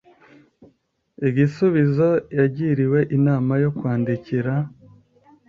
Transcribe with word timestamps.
igisubizo 1.27 2.09
yagiriwe 2.37 2.99
inama 3.17 3.53
yo 3.63 3.69
kwandikira 3.77 4.53